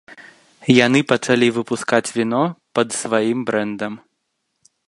[0.85, 2.41] Яны пачалі выпускаць віно
[2.79, 3.93] пад сваім брэндам.